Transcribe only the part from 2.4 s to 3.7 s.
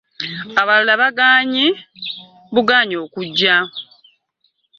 bugaanyi kujja.